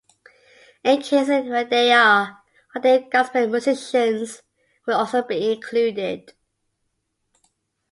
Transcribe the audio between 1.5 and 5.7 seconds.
they are ordained Gospel musicians will also be